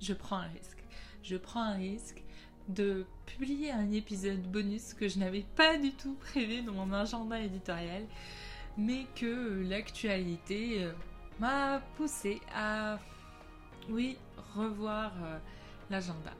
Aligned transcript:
je 0.00 0.12
prends 0.12 0.36
un 0.36 0.48
risque. 0.48 0.78
Je 1.22 1.36
prends 1.36 1.62
un 1.62 1.76
risque 1.76 2.22
de 2.68 3.06
publier 3.26 3.70
un 3.72 3.90
épisode 3.90 4.42
bonus 4.42 4.94
que 4.94 5.08
je 5.08 5.18
n'avais 5.18 5.44
pas 5.56 5.76
du 5.78 5.92
tout 5.92 6.14
prévu 6.14 6.62
dans 6.62 6.72
mon 6.72 6.92
agenda 6.92 7.40
éditorial, 7.40 8.04
mais 8.76 9.06
que 9.16 9.62
l'actualité 9.68 10.84
euh, 10.84 10.92
m'a 11.38 11.80
poussé 11.96 12.40
à, 12.54 12.98
oui, 13.90 14.16
revoir 14.54 15.12
euh, 15.22 15.38
l'agenda. 15.90 16.32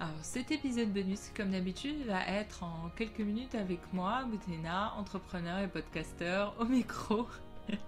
Alors 0.00 0.14
cet 0.22 0.50
épisode 0.50 0.92
bonus, 0.92 1.30
comme 1.36 1.52
d'habitude, 1.52 2.04
va 2.06 2.26
être 2.26 2.64
en 2.64 2.90
quelques 2.96 3.20
minutes 3.20 3.54
avec 3.54 3.80
moi, 3.92 4.24
Boutena, 4.24 4.94
entrepreneur 4.96 5.60
et 5.60 5.68
podcasteur 5.68 6.56
au 6.58 6.64
micro. 6.64 7.28
Il 7.68 7.78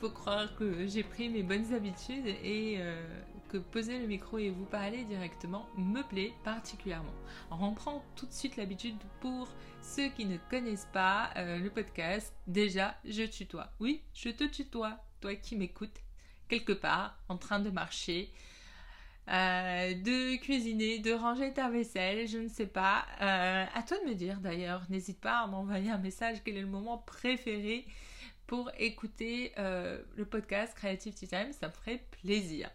faut 0.00 0.10
croire 0.10 0.54
que 0.56 0.86
j'ai 0.88 1.04
pris 1.04 1.28
mes 1.28 1.44
bonnes 1.44 1.72
habitudes 1.72 2.26
et 2.26 2.76
euh, 2.78 3.06
que 3.48 3.58
poser 3.58 3.98
le 3.98 4.06
micro 4.06 4.38
et 4.38 4.50
vous 4.50 4.64
parler 4.64 5.04
directement 5.04 5.68
me 5.76 6.02
plaît 6.02 6.32
particulièrement. 6.44 7.14
on 7.50 7.72
prend 7.72 8.04
tout 8.16 8.26
de 8.26 8.32
suite 8.32 8.56
l'habitude 8.56 8.96
pour 9.20 9.48
ceux 9.80 10.08
qui 10.08 10.24
ne 10.24 10.36
connaissent 10.50 10.88
pas 10.92 11.30
euh, 11.36 11.58
le 11.58 11.70
podcast. 11.70 12.34
Déjà, 12.46 12.96
je 13.04 13.22
tutoie. 13.22 13.70
Oui, 13.80 14.02
je 14.14 14.30
te 14.30 14.44
tutoie, 14.44 14.98
toi 15.20 15.34
qui 15.36 15.56
m'écoutes 15.56 16.00
quelque 16.48 16.72
part 16.72 17.18
en 17.28 17.36
train 17.36 17.60
de 17.60 17.70
marcher. 17.70 18.32
Euh, 19.28 19.94
de 19.94 20.36
cuisiner, 20.36 20.98
de 20.98 21.12
ranger 21.12 21.52
ta 21.54 21.70
vaisselle, 21.70 22.28
je 22.28 22.38
ne 22.38 22.48
sais 22.48 22.66
pas. 22.66 23.06
à 23.18 23.82
toi 23.86 23.96
de 24.04 24.10
me 24.10 24.14
dire 24.14 24.40
d'ailleurs. 24.40 24.82
N'hésite 24.90 25.20
pas 25.20 25.40
à 25.40 25.46
m'envoyer 25.46 25.90
un 25.90 25.98
message 25.98 26.38
quel 26.44 26.56
est 26.56 26.60
le 26.60 26.66
moment 26.66 26.98
préféré 26.98 27.86
pour 28.46 28.70
écouter 28.78 29.52
euh, 29.58 30.02
le 30.16 30.24
podcast 30.24 30.74
Creative 30.74 31.14
Tea 31.14 31.28
Time, 31.28 31.52
ça 31.52 31.68
me 31.68 31.72
ferait 31.72 32.04
plaisir. 32.22 32.70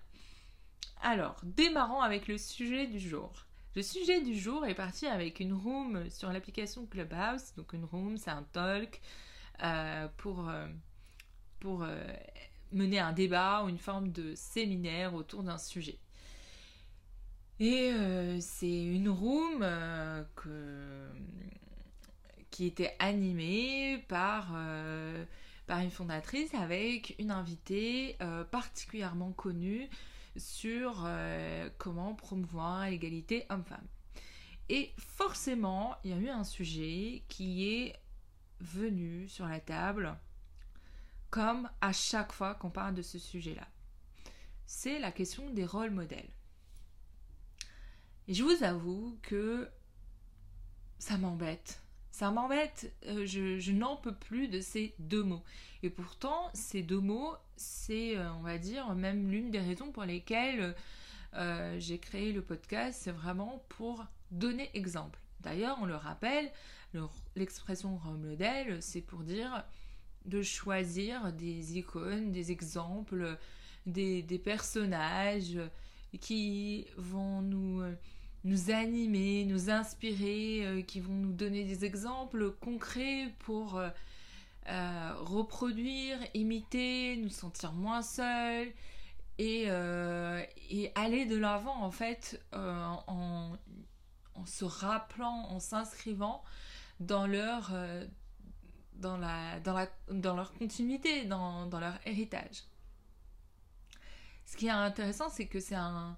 Alors, 1.01 1.35
démarrons 1.43 2.01
avec 2.01 2.27
le 2.27 2.37
sujet 2.37 2.87
du 2.87 2.99
jour. 2.99 3.31
Le 3.75 3.81
sujet 3.81 4.21
du 4.21 4.37
jour 4.37 4.65
est 4.65 4.75
parti 4.75 5.05
avec 5.07 5.39
une 5.39 5.53
room 5.53 6.09
sur 6.09 6.31
l'application 6.31 6.85
Clubhouse. 6.85 7.53
Donc 7.55 7.73
une 7.73 7.85
room, 7.85 8.17
c'est 8.17 8.31
un 8.31 8.43
talk 8.51 8.99
euh, 9.63 10.07
pour, 10.17 10.49
euh, 10.49 10.67
pour 11.59 11.85
mener 12.71 12.99
un 12.99 13.13
débat 13.13 13.63
ou 13.63 13.69
une 13.69 13.77
forme 13.77 14.11
de 14.11 14.35
séminaire 14.35 15.13
autour 15.13 15.43
d'un 15.43 15.57
sujet. 15.57 15.97
Et 17.59 17.91
c'est 18.39 18.83
une 18.83 19.09
room 19.09 19.65
qui 22.49 22.65
était 22.65 22.95
animée 22.99 24.03
par 24.07 24.55
une 25.77 25.91
fondatrice 25.91 26.53
avec 26.55 27.15
une 27.19 27.31
invitée 27.31 28.15
euh, 28.21 28.43
particulièrement 28.43 29.31
connue 29.31 29.87
sur 30.39 31.03
euh, 31.05 31.69
comment 31.77 32.15
promouvoir 32.15 32.89
l'égalité 32.89 33.45
homme-femme. 33.49 33.85
Et 34.69 34.93
forcément, 34.97 35.95
il 36.03 36.11
y 36.11 36.13
a 36.13 36.17
eu 36.17 36.29
un 36.29 36.43
sujet 36.43 37.23
qui 37.27 37.67
est 37.67 37.99
venu 38.59 39.27
sur 39.27 39.47
la 39.47 39.59
table 39.59 40.17
comme 41.29 41.69
à 41.81 41.91
chaque 41.93 42.31
fois 42.31 42.55
qu'on 42.55 42.69
parle 42.69 42.95
de 42.95 43.01
ce 43.01 43.19
sujet-là. 43.19 43.67
C'est 44.65 44.99
la 44.99 45.11
question 45.11 45.49
des 45.51 45.65
rôles 45.65 45.91
modèles. 45.91 46.29
Et 48.27 48.33
je 48.33 48.43
vous 48.43 48.63
avoue 48.63 49.17
que 49.21 49.69
ça 50.99 51.17
m'embête 51.17 51.81
ça 52.19 52.31
m'embête, 52.31 52.91
euh, 53.05 53.25
je, 53.25 53.71
n'en 53.71 53.95
peux 53.95 54.13
plus 54.13 54.49
de 54.49 54.59
ces 54.59 54.93
deux 54.99 55.23
mots. 55.23 55.41
Et 55.83 55.89
pourtant, 55.89 56.49
ces 56.53 56.83
deux 56.83 56.99
mots, 56.99 57.33
c'est, 57.55 58.17
euh, 58.17 58.29
on 58.33 58.41
va 58.41 58.57
dire, 58.57 58.93
même 58.93 59.31
l'une 59.31 59.51
des 59.51 59.61
raisons 59.61 59.93
pour 59.93 60.03
lesquelles 60.03 60.75
euh, 61.35 61.79
j'ai 61.79 61.97
créé 61.97 62.33
le 62.33 62.41
podcast, 62.41 62.99
c'est 63.03 63.13
vraiment 63.13 63.63
pour 63.69 64.05
donner 64.31 64.69
exemple. 64.73 65.17
D'ailleurs, 65.39 65.77
on 65.81 65.85
le 65.85 65.95
rappelle, 65.95 66.51
l'expression 67.37 67.97
modèle, 68.17 68.83
c'est 68.83 68.99
pour 68.99 69.19
dire 69.19 69.63
de 70.25 70.41
choisir 70.41 71.31
des 71.31 71.77
icônes, 71.77 72.33
des 72.33 72.51
exemples, 72.51 73.37
des 73.85 74.41
personnages 74.43 75.57
qui 76.19 76.85
vont 76.97 77.41
nous 77.41 77.81
nous 78.43 78.71
animer, 78.71 79.45
nous 79.45 79.69
inspirer, 79.69 80.65
euh, 80.65 80.81
qui 80.81 80.99
vont 80.99 81.13
nous 81.13 81.33
donner 81.33 81.63
des 81.63 81.85
exemples 81.85 82.51
concrets 82.51 83.33
pour 83.39 83.77
euh, 83.77 83.89
euh, 84.67 85.13
reproduire, 85.17 86.17
imiter, 86.33 87.17
nous 87.17 87.29
sentir 87.29 87.73
moins 87.73 88.01
seuls 88.01 88.71
et, 89.37 89.67
et 90.69 90.91
aller 90.95 91.25
de 91.25 91.37
l'avant 91.37 91.81
en 91.81 91.91
fait 91.91 92.45
en, 92.51 93.01
en, 94.35 94.45
se 94.45 94.65
rappelant, 94.65 95.47
en 95.49 95.59
s'inscrivant 95.61 96.43
dans 96.99 97.25
leur, 97.25 97.73
dans, 98.95 99.15
la, 99.15 99.61
dans, 99.61 99.73
la, 99.73 99.87
dans 100.11 100.35
leur 100.35 100.53
continuité, 100.53 101.23
dans, 101.23 101.67
dans 101.67 101.79
leur 101.79 101.97
héritage. 102.05 102.63
Ce 104.45 104.57
qui 104.57 104.67
est 104.67 104.71
intéressant, 104.71 105.29
c'est 105.29 105.47
que 105.47 105.61
c'est 105.61 105.75
un, 105.75 106.17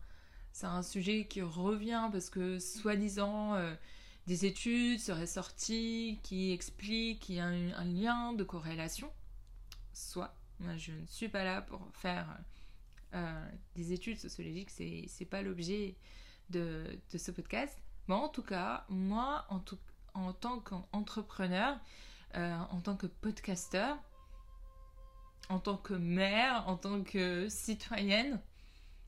c'est 0.52 0.68
un 0.68 0.84
sujet 0.84 1.26
qui 1.26 1.42
revient 1.42 2.10
parce 2.12 2.30
que 2.30 2.60
soi-disant 2.60 3.56
euh, 3.56 3.74
des 4.28 4.46
études 4.46 5.00
seraient 5.00 5.28
sorties 5.28 6.20
qui 6.24 6.52
expliquent 6.52 7.22
qu'il 7.22 7.36
y 7.36 7.40
a 7.40 7.46
un, 7.46 7.86
lien 7.86 8.34
de 8.34 8.44
corrélation. 8.44 9.12
Soit, 9.94 10.36
moi 10.60 10.76
je 10.78 10.92
ne 10.92 11.06
suis 11.06 11.30
pas 11.30 11.44
là 11.44 11.62
pour 11.62 11.90
faire 11.94 12.38
euh, 13.14 13.50
des 13.76 13.94
études 13.94 14.20
sociologiques, 14.20 14.70
c'est, 14.70 15.06
c'est 15.08 15.26
pas 15.26 15.42
l'objet 15.42 15.96
de, 16.50 17.00
ce 17.16 17.32
podcast. 17.32 17.78
Mais 18.08 18.16
en 18.16 18.30
tout 18.30 18.44
cas, 18.44 18.86
moi 18.90 19.46
en, 19.50 19.62
en 20.14 20.34
tant 20.34 20.60
qu'entrepreneur, 20.60 21.80
euh, 22.36 22.58
en 22.70 22.82
tant 22.82 22.96
que 22.96 23.08
podcasteur, 23.08 23.98
en 25.50 25.60
tant 25.60 25.78
que 25.78 25.94
mère, 25.94 26.68
en 26.68 26.78
tant 26.78 27.04
que 27.04 27.50
citoyenne, 27.50 28.42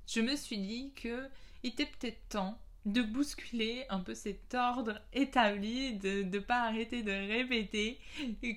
je 0.08 0.22
me 0.22 0.36
suis 0.36 0.58
dit 0.58 0.92
que 0.96 1.28
il 1.64 1.70
était 1.72 1.86
peut-être 1.86 2.28
temps 2.30 2.58
de 2.86 3.02
bousculer 3.02 3.86
un 3.90 4.00
peu 4.00 4.14
cet 4.14 4.54
ordre 4.56 5.00
établi, 5.14 5.94
de 5.94 6.24
ne 6.24 6.40
pas 6.40 6.64
arrêter 6.64 7.02
de 7.02 7.12
répéter 7.12 7.98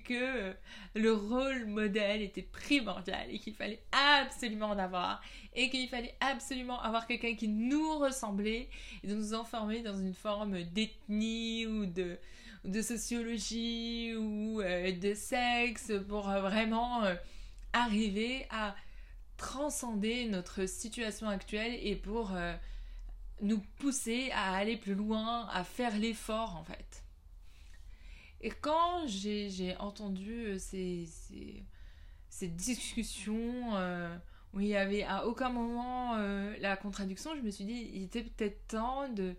que 0.04 0.14
euh, 0.14 0.52
le 0.94 1.12
rôle 1.12 1.66
modèle 1.66 2.22
était 2.22 2.42
primordial 2.42 3.28
et 3.30 3.38
qu'il 3.38 3.54
fallait 3.54 3.82
absolument 3.92 4.70
en 4.70 4.78
avoir 4.78 5.22
et 5.54 5.70
qu'il 5.70 5.88
fallait 5.88 6.16
absolument 6.20 6.80
avoir 6.82 7.06
quelqu'un 7.06 7.36
qui 7.36 7.46
nous 7.46 7.98
ressemblait 7.98 8.68
et 9.04 9.06
de 9.06 9.14
nous 9.14 9.32
enfermer 9.34 9.82
dans 9.82 9.96
une 9.96 10.14
forme 10.14 10.60
d'ethnie 10.64 11.66
ou 11.66 11.86
de, 11.86 12.18
de 12.64 12.82
sociologie 12.82 14.12
ou 14.16 14.60
euh, 14.60 14.90
de 14.90 15.14
sexe 15.14 15.92
pour 16.08 16.28
euh, 16.28 16.40
vraiment 16.40 17.04
arriver 17.72 18.46
à 18.50 18.74
transcender 19.36 20.26
notre 20.26 20.66
situation 20.66 21.28
actuelle 21.28 21.78
et 21.82 21.96
pour 21.96 22.32
euh, 22.34 22.54
nous 23.40 23.60
pousser 23.78 24.30
à 24.32 24.54
aller 24.54 24.76
plus 24.76 24.94
loin, 24.94 25.46
à 25.48 25.64
faire 25.64 25.96
l'effort 25.98 26.56
en 26.56 26.64
fait. 26.64 27.04
Et 28.40 28.50
quand 28.50 29.06
j'ai 29.06 29.76
entendu 29.78 30.46
euh, 30.46 30.58
ces, 30.58 31.08
ces, 32.28 32.48
discussions 32.48 33.76
euh, 33.76 34.14
où 34.52 34.60
il 34.60 34.68
y 34.68 34.76
avait 34.76 35.02
à 35.02 35.26
aucun 35.26 35.48
moment 35.48 36.16
la 36.60 36.76
contradiction, 36.76 37.34
je 37.36 37.42
me 37.42 37.50
suis 37.50 37.64
dit 37.64 37.90
il 37.94 38.04
était 38.04 38.22
peut-être 38.22 38.66
temps 38.68 39.08
de 39.08 39.34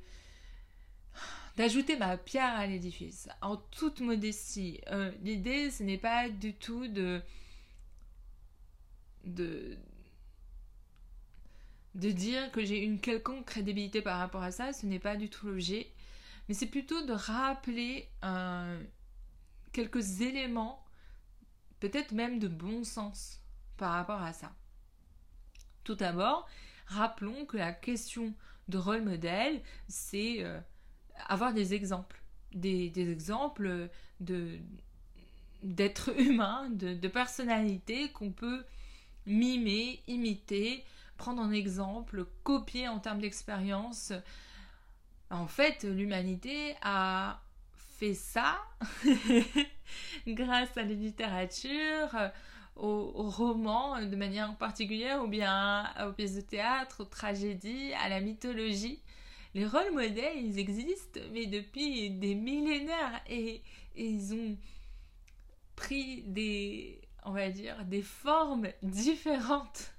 d'ajouter 1.57 1.97
ma 1.97 2.17
pierre 2.17 2.53
à 2.55 2.67
l'édifice 2.67 3.27
en 3.41 3.57
toute 3.57 4.01
modestie. 4.01 4.79
L'idée 5.23 5.71
ce 5.71 5.81
n'est 5.81 5.97
pas 5.97 6.29
du 6.29 6.53
tout 6.53 6.87
de 6.87 7.21
de, 9.27 9.77
dire 11.93 12.51
que 12.51 12.63
j'ai 12.63 12.83
une 12.83 12.99
quelconque 12.99 13.45
crédibilité 13.45 14.01
par 14.01 14.19
rapport 14.19 14.43
à 14.43 14.51
ça, 14.51 14.73
ce 14.73 14.85
n'est 14.85 14.99
pas 14.99 15.15
du 15.15 15.29
tout 15.29 15.47
l'objet, 15.47 15.91
mais 16.47 16.53
c'est 16.53 16.67
plutôt 16.67 17.05
de 17.05 17.13
rappeler 17.13 18.09
euh, 18.23 18.81
quelques 19.73 20.21
éléments, 20.21 20.83
peut-être 21.79 22.11
même 22.11 22.39
de 22.39 22.47
bon 22.47 22.83
sens 22.83 23.41
par 23.77 23.91
rapport 23.91 24.21
à 24.21 24.33
ça. 24.33 24.53
Tout 25.83 25.95
d'abord, 25.95 26.47
rappelons 26.87 27.45
que 27.45 27.57
la 27.57 27.71
question 27.71 28.33
de 28.67 28.77
rôle 28.77 29.03
modèle, 29.03 29.61
c'est 29.87 30.43
euh, 30.43 30.59
avoir 31.27 31.53
des 31.53 31.73
exemples, 31.73 32.21
des, 32.53 32.91
exemples 32.97 33.89
de 34.19 34.59
d'êtres 35.63 36.11
humains, 36.19 36.69
de, 36.69 36.93
de 36.93 37.07
personnalités 37.07 38.11
qu'on 38.11 38.31
peut 38.31 38.63
mimer, 39.27 40.01
imiter, 40.07 40.83
prendre 41.17 41.41
un 41.41 41.51
exemple, 41.51 42.25
copier 42.43 42.87
en 42.87 42.99
termes 42.99 43.19
d'expérience. 43.19 44.13
En 45.29 45.47
fait, 45.47 45.83
l'humanité 45.83 46.75
a 46.81 47.41
fait 47.97 48.13
ça 48.13 48.57
grâce 50.27 50.77
à 50.77 50.83
la 50.83 50.93
littérature, 50.93 52.15
aux, 52.75 53.29
romans 53.29 53.99
de 54.05 54.15
manière 54.15 54.55
particulière 54.55 55.23
ou 55.23 55.27
bien 55.27 55.85
aux 56.07 56.13
pièces 56.13 56.35
de 56.35 56.41
théâtre, 56.41 57.01
aux 57.01 57.05
tragédies, 57.05 57.93
à 57.93 58.09
la 58.09 58.21
mythologie. 58.21 59.01
Les 59.55 59.65
rôles 59.65 59.91
modèles, 59.91 60.37
ils 60.37 60.59
existent, 60.59 61.19
mais 61.33 61.47
depuis 61.47 62.11
des 62.11 62.35
millénaires 62.35 63.21
et, 63.27 63.63
ils 63.95 64.33
ont 64.35 64.55
pris 65.75 66.21
des, 66.21 67.01
on 67.27 67.31
va 67.31 67.49
dire, 67.49 67.83
des 67.85 68.01
formes 68.01 68.69
différentes. 68.81 69.91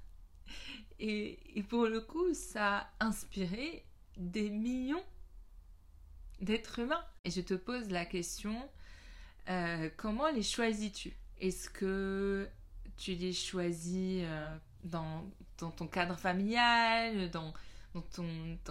Et, 0.99 1.37
pour 1.69 1.85
le 1.85 2.01
coup, 2.01 2.33
ça 2.33 2.89
a 2.99 3.05
inspiré 3.05 3.85
des 4.17 4.49
millions 4.49 5.03
d'êtres 6.41 6.79
humains. 6.79 7.05
Et 7.23 7.29
je 7.29 7.41
te 7.41 7.53
pose 7.53 7.91
la 7.91 8.05
question, 8.05 8.67
euh, 9.47 9.89
comment 9.95 10.29
les 10.29 10.41
choisis-tu? 10.41 11.13
Est-ce 11.39 11.69
que 11.69 12.49
tu 12.97 13.13
les 13.13 13.31
choisis 13.31 14.23
euh, 14.23 14.57
dans, 14.83 15.23
ton 15.57 15.87
cadre 15.87 16.17
familial, 16.17 17.29
dans, 17.29 17.53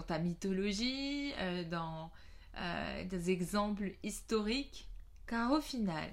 ta 0.06 0.18
mythologie, 0.18 1.32
euh, 1.38 1.62
dans 1.62 2.10
des 3.04 3.30
exemples 3.30 3.92
historiques? 4.02 4.88
Car 5.28 5.52
au 5.52 5.60
final, 5.60 6.10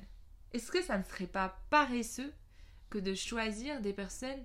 est-ce 0.56 0.72
que 0.72 0.82
ça 0.82 0.98
ne 0.98 1.04
serait 1.04 1.28
pas 1.28 1.60
paresseux 1.70 2.34
que 2.90 2.98
de 2.98 3.14
choisir 3.14 3.82
des 3.82 3.92
personnes 3.92 4.44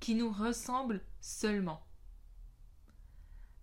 qui 0.00 0.16
nous 0.16 0.32
ressemblent 0.32 1.00
seulement? 1.20 1.80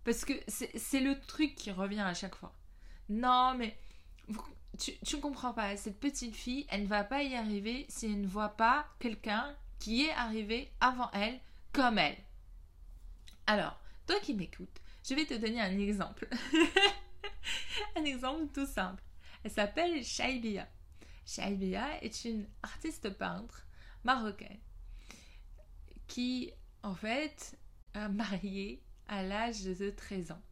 Parce 0.04 0.24
que 0.24 0.32
c'est 0.48 1.00
le 1.00 1.20
truc 1.20 1.54
qui 1.54 1.70
revient 1.70 2.00
à 2.00 2.14
chaque 2.14 2.34
fois. 2.34 2.54
Non, 3.10 3.54
mais 3.58 3.76
tu, 4.78 4.92
ne 5.16 5.20
comprends 5.20 5.52
pas. 5.52 5.76
Cette 5.76 6.00
petite 6.00 6.34
fille, 6.34 6.66
elle 6.70 6.84
ne 6.84 6.88
va 6.88 7.04
pas 7.04 7.22
y 7.22 7.34
arriver 7.34 7.84
si 7.90 8.06
elle 8.06 8.22
ne 8.22 8.26
voit 8.26 8.56
pas 8.56 8.86
quelqu'un 8.98 9.54
qui 9.78 10.06
est 10.06 10.12
arrivé 10.12 10.72
avant 10.80 11.10
elle, 11.12 11.38
comme 11.72 11.98
elle. 11.98 12.16
Alors, 13.46 13.78
toi 14.06 14.16
qui 14.20 14.32
m'écoutes, 14.32 14.80
je 15.06 15.14
vais 15.14 15.26
te 15.26 15.34
donner 15.34 15.60
un 15.60 15.78
exemple. 15.78 16.26
un 17.96 18.04
exemple 18.04 18.46
tout 18.54 18.66
simple. 18.66 19.02
Elle 19.44 19.50
s'appelle 19.50 20.02
Shaibia. 20.02 20.66
Shaibia 21.26 22.02
est 22.02 22.24
une 22.24 22.46
artiste 22.62 23.10
peintre 23.10 23.66
marocaine 24.04 24.60
qui, 26.06 26.52
en 26.82 26.94
fait, 26.94 27.58
a 27.94 28.08
marié 28.08 28.82
à 29.08 29.22
l'âge 29.22 29.64
de 29.64 29.90
13 29.90 30.30
ans, 30.30 30.42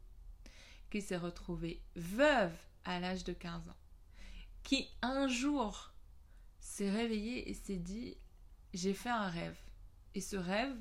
qui 0.90 1.00
s'est 1.00 1.16
retrouvée 1.16 1.80
veuve 1.94 2.54
à 2.84 3.00
l'âge 3.00 3.24
de 3.24 3.32
15 3.32 3.68
ans 3.68 3.76
qui 4.64 4.88
un 5.02 5.28
jour 5.28 5.92
s'est 6.58 6.90
réveillé 6.90 7.48
et 7.48 7.54
s'est 7.54 7.76
dit 7.76 8.16
j'ai 8.72 8.94
fait 8.94 9.10
un 9.10 9.28
rêve. 9.28 9.56
Et 10.16 10.20
ce 10.20 10.36
rêve, 10.36 10.76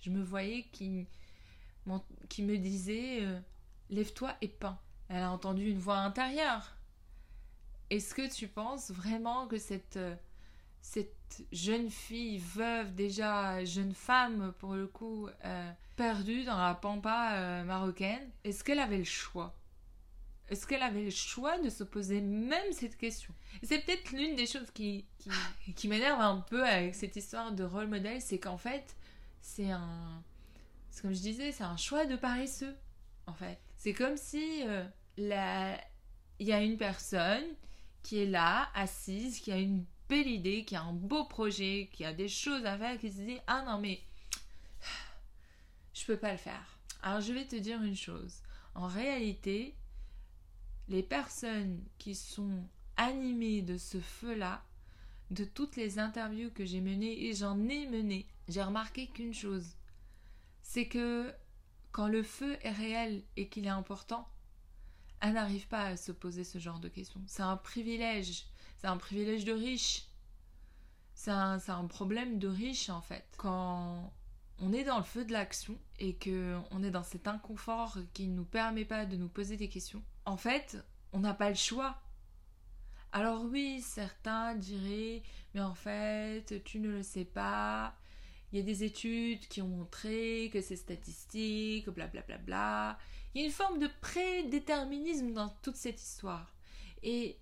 je 0.00 0.10
me 0.10 0.22
voyais 0.22 0.64
qui, 0.72 1.06
qui 2.28 2.42
me 2.42 2.58
disait 2.58 3.24
euh, 3.24 3.40
lève-toi 3.88 4.36
et 4.42 4.48
peins. 4.48 4.78
Elle 5.08 5.22
a 5.22 5.30
entendu 5.30 5.70
une 5.70 5.78
voix 5.78 5.98
intérieure. 5.98 6.76
Est-ce 7.90 8.14
que 8.14 8.32
tu 8.32 8.48
penses 8.48 8.90
vraiment 8.90 9.46
que 9.46 9.58
cette, 9.58 9.96
euh, 9.96 10.14
cette 10.80 11.44
jeune 11.52 11.90
fille 11.90 12.38
veuve, 12.38 12.94
déjà 12.94 13.64
jeune 13.64 13.94
femme 13.94 14.52
pour 14.58 14.74
le 14.74 14.86
coup, 14.86 15.28
euh, 15.44 15.72
perdue 15.96 16.44
dans 16.44 16.58
la 16.58 16.74
pampa 16.74 17.62
marocaine, 17.64 18.30
est-ce 18.44 18.64
qu'elle 18.64 18.78
avait 18.78 18.98
le 18.98 19.04
choix? 19.04 19.54
Est-ce 20.50 20.66
qu'elle 20.66 20.82
avait 20.82 21.04
le 21.04 21.10
choix 21.10 21.58
de 21.58 21.70
se 21.70 21.84
poser 21.84 22.20
même 22.20 22.72
cette 22.72 22.96
question? 22.96 23.32
C'est 23.62 23.78
peut-être 23.84 24.10
l'une 24.10 24.34
des 24.34 24.48
choses 24.48 24.70
qui, 24.72 25.06
qui, 25.76 25.86
m'énerve 25.86 26.20
un 26.20 26.38
peu 26.38 26.66
avec 26.66 26.96
cette 26.96 27.14
histoire 27.14 27.52
de 27.52 27.62
rôle 27.62 27.86
modèle, 27.86 28.20
c'est 28.20 28.40
qu'en 28.40 28.58
fait, 28.58 28.96
c'est 29.40 29.70
un. 29.70 30.22
Comme 31.00 31.14
je 31.14 31.20
disais, 31.20 31.52
c'est 31.52 31.62
un 31.62 31.76
choix 31.76 32.04
de 32.04 32.16
paresseux, 32.16 32.76
en 33.28 33.32
fait. 33.32 33.60
C'est 33.76 33.92
comme 33.92 34.16
si 34.16 34.66
euh, 34.66 34.84
la... 35.16 35.80
il 36.40 36.48
y 36.48 36.52
a 36.52 36.60
une 36.60 36.76
personne 36.76 37.44
qui 38.02 38.18
est 38.18 38.26
là, 38.26 38.70
assise, 38.74 39.40
qui 39.40 39.52
a 39.52 39.58
une 39.58 39.84
belle 40.08 40.28
idée, 40.28 40.64
qui 40.64 40.76
a 40.76 40.82
un 40.82 40.92
beau 40.92 41.24
projet, 41.24 41.88
qui 41.92 42.04
a 42.04 42.12
des 42.12 42.28
choses 42.28 42.64
à 42.64 42.76
faire, 42.76 42.98
qui 42.98 43.12
se 43.12 43.20
dit 43.20 43.38
Ah 43.46 43.62
non, 43.66 43.78
mais 43.78 44.00
je 45.94 46.04
peux 46.04 46.16
pas 46.16 46.32
le 46.32 46.38
faire. 46.38 46.78
Alors 47.02 47.20
je 47.20 47.32
vais 47.32 47.46
te 47.46 47.56
dire 47.56 47.82
une 47.82 47.96
chose. 47.96 48.42
En 48.74 48.86
réalité, 48.86 49.74
les 50.88 51.02
personnes 51.02 51.82
qui 51.98 52.14
sont 52.14 52.64
animées 52.96 53.62
de 53.62 53.78
ce 53.78 54.00
feu-là, 54.00 54.62
de 55.30 55.44
toutes 55.44 55.76
les 55.76 55.98
interviews 55.98 56.50
que 56.50 56.64
j'ai 56.64 56.80
menées, 56.80 57.26
et 57.26 57.34
j'en 57.34 57.58
ai 57.68 57.86
mené, 57.86 58.26
j'ai 58.48 58.62
remarqué 58.62 59.06
qu'une 59.06 59.34
chose, 59.34 59.76
c'est 60.62 60.88
que 60.88 61.32
quand 61.92 62.08
le 62.08 62.22
feu 62.22 62.58
est 62.62 62.72
réel 62.72 63.22
et 63.36 63.48
qu'il 63.48 63.66
est 63.66 63.70
important, 63.70 64.28
elle 65.20 65.34
n'arrive 65.34 65.66
pas 65.68 65.84
à 65.84 65.96
se 65.96 66.12
poser 66.12 66.44
ce 66.44 66.58
genre 66.58 66.80
de 66.80 66.88
questions. 66.88 67.20
C'est 67.26 67.42
un 67.42 67.56
privilège, 67.56 68.46
c'est 68.78 68.86
un 68.86 68.96
privilège 68.96 69.44
de 69.44 69.52
riche. 69.52 70.04
C'est 71.14 71.30
un, 71.30 71.58
un, 71.68 71.84
problème 71.86 72.38
de 72.38 72.48
riche 72.48 72.88
en 72.88 73.02
fait. 73.02 73.26
Quand 73.36 74.10
on 74.58 74.72
est 74.72 74.84
dans 74.84 74.96
le 74.96 75.04
feu 75.04 75.24
de 75.24 75.32
l'action 75.32 75.78
et 75.98 76.14
que 76.14 76.58
on 76.70 76.82
est 76.82 76.90
dans 76.90 77.02
cet 77.02 77.28
inconfort 77.28 77.98
qui 78.14 78.26
ne 78.26 78.34
nous 78.34 78.44
permet 78.44 78.86
pas 78.86 79.04
de 79.04 79.16
nous 79.16 79.28
poser 79.28 79.58
des 79.58 79.68
questions, 79.68 80.02
en 80.24 80.38
fait, 80.38 80.78
on 81.12 81.20
n'a 81.20 81.34
pas 81.34 81.50
le 81.50 81.56
choix. 81.56 82.00
Alors 83.12 83.44
oui, 83.44 83.82
certains 83.82 84.54
diraient, 84.54 85.22
mais 85.52 85.60
en 85.60 85.74
fait, 85.74 86.62
tu 86.64 86.78
ne 86.78 86.88
le 86.88 87.02
sais 87.02 87.24
pas. 87.24 87.94
Il 88.52 88.58
y 88.58 88.62
a 88.62 88.64
des 88.64 88.84
études 88.84 89.46
qui 89.48 89.60
ont 89.60 89.68
montré 89.68 90.50
que 90.52 90.60
c'est 90.60 90.76
statistique, 90.76 91.88
blablabla. 91.90 92.22
Bla, 92.22 92.38
bla, 92.38 92.38
bla. 92.38 92.98
Il 93.34 93.40
y 93.40 93.44
a 93.44 93.46
une 93.46 93.52
forme 93.52 93.78
de 93.78 93.88
prédéterminisme 94.00 95.32
dans 95.32 95.48
toute 95.62 95.76
cette 95.76 96.00
histoire. 96.00 96.52
Et 97.02 97.38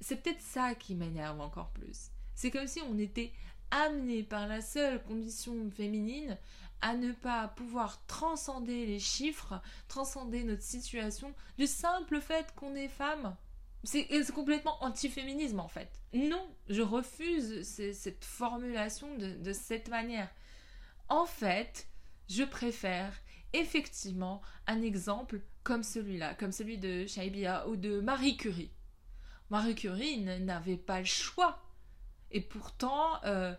c'est 0.00 0.22
peut-être 0.22 0.42
ça 0.42 0.74
qui 0.74 0.94
m'énerve 0.94 1.40
encore 1.40 1.70
plus. 1.70 2.10
C'est 2.34 2.50
comme 2.50 2.66
si 2.66 2.80
on 2.82 2.98
était 2.98 3.32
amené 3.70 4.22
par 4.22 4.46
la 4.46 4.60
seule 4.60 5.02
condition 5.02 5.70
féminine 5.70 6.38
à 6.82 6.94
ne 6.94 7.12
pas 7.12 7.48
pouvoir 7.48 8.04
transcender 8.06 8.86
les 8.86 8.98
chiffres, 8.98 9.60
transcender 9.88 10.44
notre 10.44 10.62
situation 10.62 11.34
du 11.58 11.66
simple 11.66 12.20
fait 12.20 12.54
qu'on 12.54 12.74
est 12.74 12.88
femme. 12.88 13.36
C'est 13.84 14.08
complètement 14.32 14.82
anti-féminisme 14.82 15.60
en 15.60 15.68
fait. 15.68 16.00
Non, 16.12 16.46
je 16.68 16.82
refuse 16.82 17.62
cette 17.62 18.24
formulation 18.24 19.16
de, 19.16 19.52
cette 19.52 19.88
manière. 19.88 20.28
En 21.08 21.24
fait, 21.24 21.86
je 22.28 22.42
préfère 22.42 23.12
effectivement 23.52 24.42
un 24.66 24.82
exemple 24.82 25.40
comme 25.62 25.82
celui-là, 25.82 26.34
comme 26.34 26.52
celui 26.52 26.78
de 26.78 27.06
Shaibia 27.06 27.66
ou 27.68 27.76
de 27.76 28.00
Marie 28.00 28.36
Curie. 28.36 28.70
Marie 29.50 29.74
Curie 29.74 30.20
n'avait 30.20 30.76
pas 30.76 31.00
le 31.00 31.04
choix. 31.04 31.62
Et 32.30 32.40
pourtant, 32.40 33.22
euh, 33.24 33.54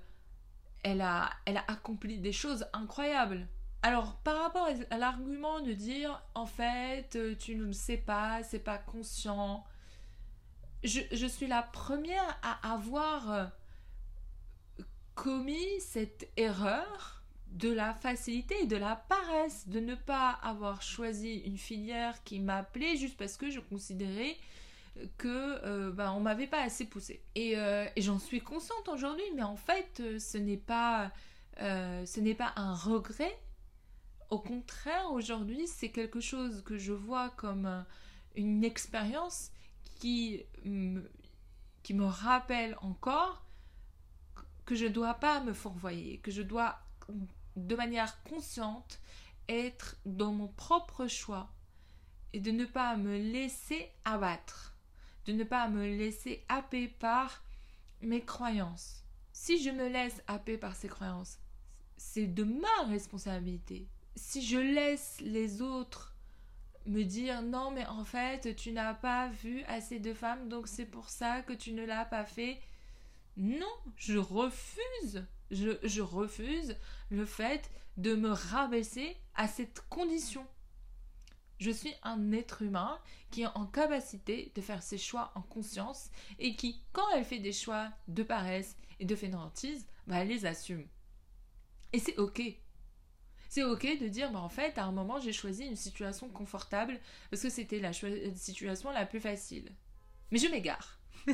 elle 0.84 1.02
a, 1.02 1.32
accompli 1.68 2.20
des 2.20 2.32
choses 2.32 2.66
incroyables. 2.74 3.48
Alors, 3.82 4.18
par 4.18 4.42
rapport 4.42 4.68
à 4.90 4.98
l'argument 4.98 5.62
de 5.62 5.74
dire, 5.74 6.22
en 6.36 6.46
fait, 6.46 7.16
euh, 7.16 7.36
tu 7.36 7.56
ne 7.56 7.66
le 7.66 7.74
sais 7.74 7.98
pas, 7.98 8.44
c'est 8.44 8.60
pas 8.60 8.78
conscient, 8.78 9.64
je, 10.84 11.28
suis 11.28 11.48
la 11.48 11.64
première 11.64 12.40
à 12.42 12.74
avoir 12.74 13.32
euh, 13.32 13.46
commis 15.16 15.80
cette 15.80 16.30
erreur 16.38 17.17
de 17.52 17.72
la 17.72 17.94
facilité 17.94 18.56
et 18.62 18.68
de 18.68 18.78
la 18.78 18.96
paresse, 18.96 19.68
de 19.68 19.80
ne 19.80 19.96
pas 19.96 20.30
avoir 20.30 20.82
choisi 20.82 21.38
une 21.40 21.58
filière 21.58 22.24
qui 22.24 22.40
m'appelait 22.40 22.98
juste 22.98 23.18
parce 23.18 23.38
que 23.38 23.50
je 23.50 23.60
considérais 23.60 24.38
que 25.18 25.60
euh, 25.64 25.92
ben, 25.92 26.12
on 26.12 26.20
m'avait 26.20 26.48
pas 26.48 26.62
assez 26.62 26.86
poussé. 26.86 27.22
Euh, 27.38 27.88
et, 27.96 28.02
j'en 28.02 28.20
suis 28.20 28.42
consciente 28.42 28.88
aujourd'hui, 28.88 29.24
mais 29.36 29.44
en 29.44 29.56
fait, 29.56 30.00
euh, 30.00 30.20
ce 30.20 30.38
n'est 30.38 30.58
pas, 30.58 31.12
ce 31.60 32.20
n'est 32.20 32.36
pas 32.36 32.54
un 32.56 32.74
regret. 32.74 33.40
Au 34.30 34.40
contraire, 34.40 35.12
aujourd'hui, 35.12 35.68
c'est 35.68 35.90
quelque 35.90 36.20
chose 36.20 36.62
que 36.64 36.78
je 36.78 36.94
vois 36.94 37.30
comme 37.32 37.86
une 38.36 38.64
expérience 38.64 39.52
qui 40.00 40.44
me, 40.66 41.10
qui 41.82 41.94
me 41.94 42.06
rappelle 42.06 42.78
encore 42.82 43.44
que 44.66 44.76
je 44.76 44.86
dois 44.86 45.14
pas 45.16 45.40
me 45.40 45.54
fourvoyer, 45.54 46.18
que 46.20 46.30
je 46.30 46.42
dois 46.42 46.78
de 47.58 47.76
manière 47.76 48.24
consciente 48.24 49.00
être 49.50 49.98
dans 50.06 50.32
mon 50.32 50.48
propre 50.48 51.08
choix 51.08 51.50
et 52.34 52.40
de 52.40 52.52
ne 52.52 52.66
pas 52.66 52.96
me 52.96 53.18
laisser 53.18 53.92
abattre 54.06 54.78
de 55.28 55.34
ne 55.34 55.44
pas 55.44 55.68
me 55.68 55.86
laisser 55.86 56.44
happer 56.48 56.88
par 56.88 57.44
mes 58.02 58.22
croyances. 58.22 59.04
Si 59.34 59.62
je 59.62 59.70
me 59.70 59.88
laisse 59.90 60.24
happer 60.28 60.58
par 60.58 60.76
ces 60.76 60.88
croyances, 60.88 61.38
c'est 61.98 62.28
de 62.28 62.44
ma 62.44 62.84
responsabilité. 62.88 63.88
Si 64.16 64.42
je 64.42 64.58
laisse 64.58 65.18
les 65.22 65.62
autres 65.62 66.16
me 66.86 67.04
dire 67.04 67.42
non 67.42 67.70
mais 67.72 67.86
en 67.88 68.06
fait 68.06 68.56
tu 68.56 68.72
n'as 68.72 68.94
pas 68.94 69.28
vu 69.28 69.62
assez 69.64 70.00
de 70.00 70.14
femmes 70.14 70.48
donc 70.48 70.70
c'est 70.70 70.86
pour 70.86 71.10
ça 71.10 71.42
que 71.42 71.52
tu 71.52 71.74
ne 71.74 71.86
l'as 71.86 72.06
pas 72.06 72.24
fait. 72.24 72.60
Non, 73.36 73.66
je 73.98 74.18
refuse, 74.18 75.26
je, 75.52 76.02
refuse 76.02 76.76
le 77.10 77.26
fait 77.26 77.70
de 77.98 78.16
me 78.16 78.30
rabaisser 78.30 79.18
à 79.36 79.48
cette 79.48 79.82
condition. 79.90 80.46
Je 81.60 81.72
suis 81.72 81.94
un 82.04 82.32
être 82.32 82.62
humain 82.62 83.00
qui 83.32 83.42
est 83.42 83.56
en 83.56 83.66
capacité 83.66 84.52
de 84.56 84.62
faire 84.62 84.84
ses 84.84 84.98
choix 84.98 85.32
en 85.36 85.42
conscience 85.42 86.10
et 86.38 86.56
qui, 86.56 86.84
quand 86.94 87.10
elle 87.16 87.26
fait 87.26 87.40
des 87.40 87.54
choix 87.54 87.92
de 88.08 88.24
paresse 88.24 88.78
et 89.00 89.06
de 89.06 89.16
fainéantise, 89.16 89.88
bah, 90.06 90.18
elle 90.18 90.28
les 90.28 90.46
assume. 90.46 90.86
Et 91.94 92.00
c'est 92.00 92.18
ok. 92.18 92.42
C'est 93.50 93.64
ok 93.64 94.00
de 94.00 94.08
dire, 94.08 94.32
bah, 94.32 94.40
en 94.40 94.50
fait, 94.50 94.78
à 94.78 94.86
un 94.86 94.92
moment, 94.92 95.20
j'ai 95.20 95.34
choisi 95.34 95.66
une 95.66 95.76
situation 95.76 96.30
confortable 96.30 97.00
parce 97.32 97.42
que 97.42 97.50
c'était 97.50 97.80
la 97.80 97.94
situation 97.94 98.92
la 98.92 99.06
plus 99.06 99.20
facile. 99.20 99.74
Mais 100.32 100.38
je 100.38 100.48
m'égare. 100.48 101.00
je 101.28 101.34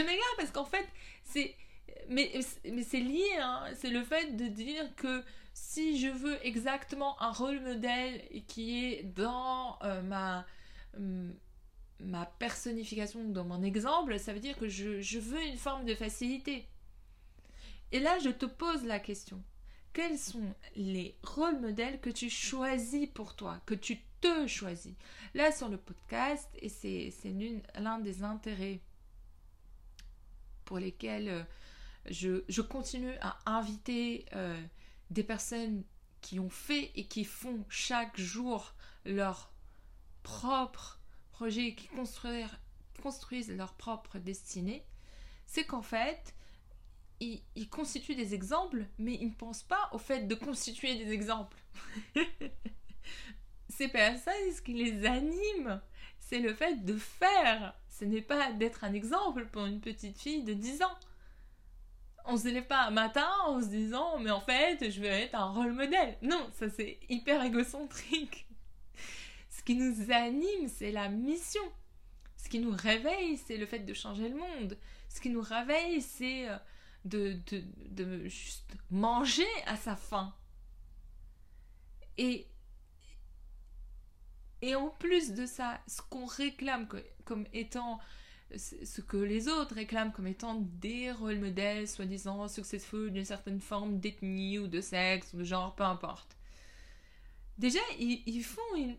m'égare 0.00 0.36
parce 0.36 0.52
qu'en 0.52 0.64
fait, 0.64 0.86
c'est... 1.24 1.56
Mais, 2.08 2.32
mais 2.64 2.82
c'est 2.82 3.00
lié, 3.00 3.36
hein. 3.40 3.64
c'est 3.76 3.90
le 3.90 4.02
fait 4.02 4.36
de 4.36 4.46
dire 4.46 4.94
que 4.96 5.22
si 5.54 6.00
je 6.00 6.08
veux 6.08 6.44
exactement 6.44 7.20
un 7.22 7.32
rôle 7.32 7.60
modèle 7.60 8.22
qui 8.48 8.84
est 8.84 9.02
dans 9.04 9.78
euh, 9.82 10.02
ma, 10.02 10.46
hum, 10.96 11.34
ma 12.00 12.26
personnification, 12.26 13.24
dans 13.28 13.44
mon 13.44 13.62
exemple, 13.62 14.18
ça 14.18 14.32
veut 14.32 14.40
dire 14.40 14.58
que 14.58 14.68
je, 14.68 15.00
je 15.00 15.18
veux 15.18 15.42
une 15.42 15.58
forme 15.58 15.84
de 15.84 15.94
facilité. 15.94 16.66
Et 17.92 18.00
là, 18.00 18.18
je 18.18 18.30
te 18.30 18.46
pose 18.46 18.84
la 18.84 19.00
question. 19.00 19.42
Quels 19.92 20.18
sont 20.18 20.54
les 20.76 21.16
rôles 21.22 21.60
modèles 21.60 22.00
que 22.00 22.10
tu 22.10 22.30
choisis 22.30 23.08
pour 23.08 23.34
toi, 23.34 23.60
que 23.66 23.74
tu 23.74 23.98
te 24.20 24.46
choisis? 24.46 24.94
Là, 25.34 25.50
sur 25.50 25.68
le 25.68 25.76
podcast, 25.76 26.48
et 26.60 26.68
c'est 26.68 27.12
l'un 27.76 27.98
des 27.98 28.22
intérêts 28.22 28.80
pour 30.64 30.78
lesquels 30.78 31.28
euh, 31.28 31.42
je, 32.06 32.60
continue 32.60 33.14
à 33.20 33.38
inviter 33.46 34.26
euh, 34.34 34.60
des 35.10 35.24
personnes 35.24 35.84
qui 36.20 36.38
ont 36.38 36.50
fait 36.50 36.90
et 36.94 37.06
qui 37.06 37.24
font 37.24 37.64
chaque 37.68 38.18
jour 38.18 38.74
leur 39.04 39.52
propre 40.22 41.00
projet, 41.32 41.74
qui 41.74 41.88
construisent 43.02 43.50
leur 43.50 43.74
propre 43.74 44.18
destinée, 44.18 44.84
c'est 45.46 45.64
qu'en 45.64 45.82
fait, 45.82 46.34
ils, 47.20 47.68
constituent 47.68 48.14
des 48.14 48.34
exemples, 48.34 48.86
mais 48.98 49.14
ils 49.14 49.28
ne 49.28 49.34
pensent 49.34 49.62
pas 49.62 49.88
au 49.92 49.98
fait 49.98 50.26
de 50.26 50.34
constituer 50.34 51.02
des 51.02 51.12
exemples. 51.12 51.56
pas 53.92 54.16
ça 54.18 54.32
ce 54.54 54.60
qui 54.60 54.74
les 54.74 55.06
anime, 55.06 55.80
c'est 56.18 56.38
le 56.38 56.54
fait 56.54 56.84
de 56.84 56.96
faire. 56.96 57.74
Ce 57.88 58.04
n'est 58.04 58.22
pas 58.22 58.52
d'être 58.52 58.84
un 58.84 58.92
exemple 58.92 59.46
pour 59.46 59.64
une 59.66 59.80
petite 59.80 60.18
fille 60.18 60.44
de 60.44 60.52
10 60.52 60.82
ans 60.82 60.98
on 62.26 62.36
se 62.36 62.48
lève 62.48 62.66
pas 62.66 62.86
un 62.86 62.90
matin 62.90 63.28
en 63.46 63.60
se 63.60 63.66
disant 63.66 64.18
mais 64.18 64.30
en 64.30 64.40
fait 64.40 64.90
je 64.90 65.00
vais 65.00 65.24
être 65.24 65.34
un 65.34 65.50
rôle 65.50 65.72
modèle. 65.72 66.16
Non, 66.22 66.48
ça 66.52 66.68
c'est 66.70 66.98
hyper 67.08 67.42
égocentrique. 67.44 68.46
Ce 69.50 69.62
qui 69.62 69.74
nous 69.74 70.10
anime, 70.10 70.68
c'est 70.68 70.90
la 70.90 71.08
mission. 71.08 71.62
Ce 72.36 72.48
qui 72.48 72.60
nous 72.60 72.74
réveille, 72.74 73.36
c'est 73.36 73.56
le 73.56 73.66
fait 73.66 73.80
de 73.80 73.92
changer 73.92 74.28
le 74.28 74.36
monde. 74.36 74.78
Ce 75.08 75.20
qui 75.20 75.28
nous 75.28 75.42
réveille, 75.42 76.00
c'est 76.00 76.48
euh, 76.48 76.56
de, 77.04 77.36
de, 77.50 77.62
de, 77.90 78.28
juste 78.28 78.72
manger 78.90 79.46
à 79.66 79.76
sa 79.76 79.96
faim. 79.96 80.34
Et, 82.16 82.46
et 84.62 84.74
en 84.74 84.88
plus 84.88 85.32
de 85.32 85.46
ça, 85.46 85.80
ce 85.86 86.00
qu'on 86.02 86.26
réclame 86.26 86.88
comme 87.24 87.46
étant 87.52 88.00
ce 88.56 89.00
que 89.00 89.16
les 89.16 89.48
autres 89.48 89.74
réclament 89.74 90.12
comme 90.12 90.26
étant 90.26 90.54
des 90.54 91.12
rôles 91.12 91.38
modèles, 91.38 91.88
soi-disant 91.88 92.48
successful 92.48 93.10
d'une 93.10 93.24
certaine 93.24 93.60
forme 93.60 94.00
d'ethnie 94.00 94.58
ou 94.58 94.66
de 94.66 94.80
sexe 94.80 95.32
ou 95.34 95.38
de 95.38 95.44
genre, 95.44 95.74
peu 95.74 95.84
importe. 95.84 96.36
Déjà, 97.58 97.80
ils, 97.98 98.42
font 98.42 98.96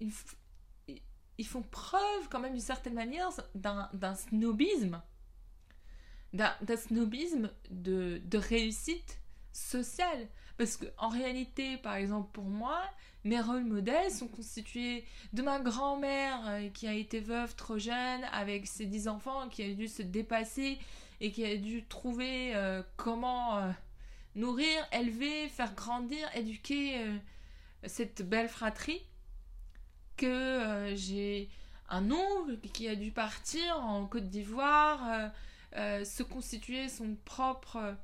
ils, 0.00 1.46
font 1.46 1.62
preuve 1.62 2.28
quand 2.30 2.40
même 2.40 2.52
d'une 2.52 2.60
certaine 2.60 2.94
manière 2.94 3.30
d'un 3.54 4.14
snobisme, 4.14 5.00
d'un 6.32 6.76
snobisme 6.76 7.50
de 7.70 8.38
réussite 8.38 9.20
sociale. 9.52 10.28
Parce 10.58 10.76
qu'en 10.76 11.08
réalité, 11.08 11.76
par 11.76 11.94
exemple, 11.94 12.30
pour 12.32 12.44
moi, 12.44 12.82
mes 13.22 13.40
rôles 13.40 13.64
modèles 13.64 14.10
sont 14.10 14.26
constitués 14.26 15.04
de 15.32 15.40
ma 15.42 15.60
grand-mère 15.60 16.40
euh, 16.48 16.68
qui 16.70 16.88
a 16.88 16.92
été 16.92 17.20
veuve 17.20 17.54
trop 17.54 17.78
jeune 17.78 18.24
avec 18.32 18.66
ses 18.66 18.86
dix 18.86 19.06
enfants, 19.06 19.48
qui 19.48 19.62
a 19.62 19.72
dû 19.72 19.86
se 19.86 20.02
dépasser 20.02 20.78
et 21.20 21.30
qui 21.30 21.44
a 21.44 21.56
dû 21.56 21.86
trouver 21.86 22.56
euh, 22.56 22.82
comment 22.96 23.58
euh, 23.58 23.70
nourrir, 24.34 24.84
élever, 24.92 25.48
faire 25.48 25.74
grandir, 25.74 26.28
éduquer 26.34 27.06
cette 27.86 28.28
belle 28.28 28.48
fratrie. 28.48 29.02
Que 30.16 30.92
j'ai 30.96 31.48
un 31.88 32.10
oncle 32.10 32.58
qui 32.72 32.88
a 32.88 32.96
dû 32.96 33.12
partir 33.12 33.78
en 33.84 34.06
Côte 34.06 34.28
d'Ivoire, 34.28 35.30
se 35.74 36.22
constituer 36.24 36.88
son 36.88 37.16
propre 37.24 37.94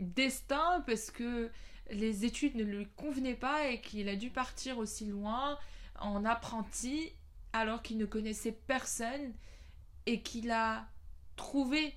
destin 0.00 0.82
parce 0.86 1.12
que 1.12 1.50
les 1.90 2.24
études 2.24 2.56
ne 2.56 2.64
lui 2.64 2.86
convenaient 2.96 3.34
pas 3.34 3.68
et 3.68 3.80
qu'il 3.80 4.08
a 4.08 4.16
dû 4.16 4.30
partir 4.30 4.78
aussi 4.78 5.06
loin 5.06 5.58
en 5.98 6.24
apprenti 6.24 7.12
alors 7.52 7.82
qu'il 7.82 7.98
ne 7.98 8.06
connaissait 8.06 8.52
personne 8.52 9.34
et 10.06 10.22
qu'il 10.22 10.50
a 10.50 10.88
trouvé 11.36 11.94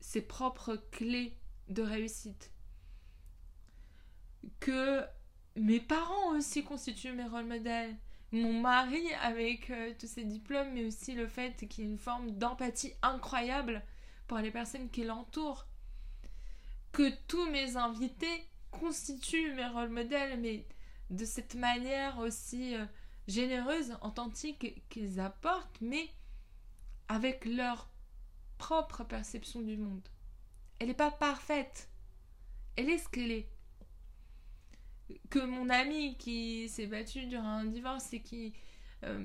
ses 0.00 0.22
propres 0.22 0.76
clés 0.90 1.36
de 1.68 1.82
réussite. 1.82 2.50
Que 4.60 5.04
mes 5.56 5.80
parents 5.80 6.36
aussi 6.36 6.64
constituent 6.64 7.12
mes 7.12 7.26
rôles 7.26 7.46
modèles. 7.46 7.96
Mon 8.32 8.60
mari 8.60 9.02
avec 9.20 9.70
euh, 9.70 9.92
tous 9.98 10.06
ses 10.06 10.24
diplômes, 10.24 10.72
mais 10.72 10.86
aussi 10.86 11.12
le 11.14 11.26
fait 11.26 11.68
qu'il 11.68 11.84
y 11.84 11.86
ait 11.86 11.90
une 11.90 11.98
forme 11.98 12.30
d'empathie 12.30 12.94
incroyable 13.02 13.82
pour 14.26 14.38
les 14.38 14.50
personnes 14.50 14.88
qui 14.88 15.04
l'entourent. 15.04 15.66
Que 16.92 17.10
tous 17.26 17.44
mes 17.50 17.76
invités 17.76 18.46
constituent 18.72 19.54
mes 19.54 19.66
rôles 19.68 19.90
modèles, 19.90 20.40
mais 20.40 20.66
de 21.10 21.24
cette 21.24 21.54
manière 21.54 22.18
aussi 22.18 22.74
euh, 22.74 22.84
généreuse, 23.28 23.96
authentique 24.02 24.82
qu'ils 24.88 25.20
apportent, 25.20 25.80
mais 25.80 26.10
avec 27.08 27.44
leur 27.44 27.88
propre 28.58 29.04
perception 29.04 29.60
du 29.60 29.76
monde. 29.76 30.08
Elle 30.78 30.88
n'est 30.88 30.94
pas 30.94 31.10
parfaite. 31.10 31.88
Elle 32.76 32.90
est 32.90 32.98
ce 32.98 33.08
qu'elle 33.08 33.30
est. 33.30 33.48
Que 35.30 35.40
mon 35.40 35.68
ami 35.68 36.16
qui 36.16 36.68
s'est 36.68 36.86
battu 36.86 37.26
durant 37.26 37.58
un 37.58 37.64
divorce 37.66 38.12
et 38.14 38.22
qui 38.22 38.54
euh, 39.04 39.24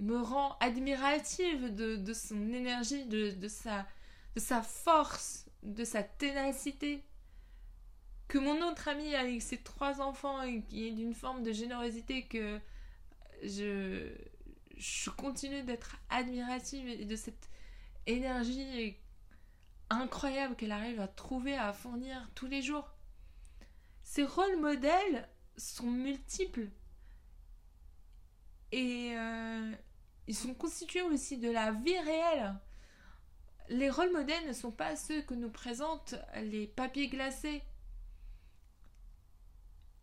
me 0.00 0.20
rend 0.20 0.56
admirative 0.58 1.74
de, 1.74 2.12
son 2.12 2.52
énergie, 2.52 3.06
de 3.06 3.48
sa 3.48 4.62
force, 4.62 5.46
de 5.62 5.84
sa 5.84 6.02
ténacité, 6.02 7.04
que 8.28 8.38
mon 8.38 8.60
autre 8.68 8.88
ami 8.88 9.14
avec 9.14 9.40
ses 9.40 9.58
trois 9.58 10.00
enfants 10.00 10.40
qui 10.68 10.86
est 10.86 10.92
d'une 10.92 11.14
forme 11.14 11.42
de 11.42 11.52
générosité 11.52 12.26
que 12.26 12.60
je, 13.42 14.12
continue 15.16 15.62
d'être 15.62 15.96
admirative 16.10 16.86
et 16.88 17.04
de 17.06 17.16
cette 17.16 17.48
énergie 18.06 18.96
incroyable 19.90 20.54
qu'elle 20.56 20.72
arrive 20.72 21.00
à 21.00 21.08
trouver, 21.08 21.56
à 21.56 21.72
fournir 21.72 22.30
tous 22.34 22.46
les 22.46 22.60
jours. 22.60 22.88
Ces 24.02 24.24
rôles 24.24 24.58
modèles 24.60 25.28
sont 25.56 25.90
multiples 25.90 26.68
et 28.70 29.14
euh, 29.16 29.72
ils 30.26 30.36
sont 30.36 30.54
constitués 30.54 31.02
aussi 31.02 31.38
de 31.38 31.50
la 31.50 31.72
vie 31.72 31.98
réelle. 31.98 32.54
Les 33.70 33.88
rôles 33.88 34.12
modèles 34.12 34.46
ne 34.46 34.52
sont 34.52 34.70
pas 34.70 34.96
ceux 34.96 35.22
que 35.22 35.34
nous 35.34 35.50
présentent 35.50 36.14
les 36.42 36.66
papiers 36.66 37.08
glacés 37.08 37.62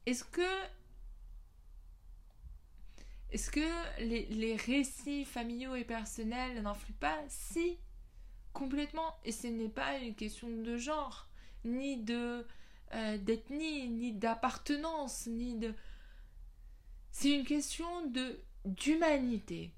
est-ce 0.06 0.24
que 0.24 0.42
les, 4.00 4.56
récits 4.56 5.26
familiaux 5.26 5.76
et 5.76 5.84
personnels 5.84 6.62
n'influent 6.62 6.94
pas? 6.94 7.18
Si, 7.28 7.78
complètement. 8.54 9.16
Et 9.24 9.32
ce 9.32 9.48
n'est 9.48 9.70
pas 9.70 9.98
une 9.98 10.16
question 10.16 10.48
de 10.50 10.78
genre, 10.78 11.28
ni 11.64 12.06
euh, 12.10 12.44
d'ethnie, 13.18 13.90
ni 13.90 14.14
d'appartenance, 14.14 15.28
ni 15.28 15.56
de... 15.56 15.74
C'est 17.12 17.32
une 17.32 17.46
question 17.46 18.08
de 18.08 18.40
d'humanité. 18.66 19.72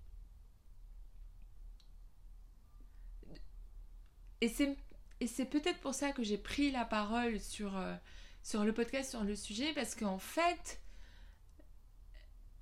Et 4.39 4.47
c'est 4.47 5.45
peut-être 5.45 5.79
pour 5.79 5.93
ça 5.93 6.11
que 6.11 6.23
j'ai 6.23 6.37
pris 6.37 6.71
la 6.71 6.85
parole 6.85 7.39
sur... 7.39 7.77
Euh, 7.77 7.95
sur 8.47 8.63
le 8.63 8.71
podcast 8.71 9.09
sur 9.09 9.25
le 9.25 9.35
sujet 9.35 9.73
parce 9.73 9.93
qu'en 9.93 10.19
fait, 10.19 10.79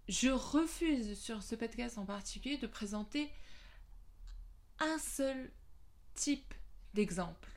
je 0.07 0.29
refuse 0.29 1.15
sur 1.15 1.43
ce 1.43 1.53
podcast 1.53 1.99
en 1.99 2.07
particulier 2.07 2.57
de 2.57 2.65
présenter 2.65 3.31
un 4.79 4.97
seul 4.97 5.51
type 6.15 6.55
d'exemple. 6.95 7.51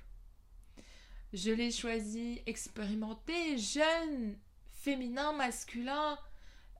Je 1.32 1.50
l'ai 1.50 1.70
choisi 1.70 2.42
expérimenté, 2.44 3.56
jeune, 3.56 4.37
féminin, 4.73 5.32
masculin, 5.32 6.18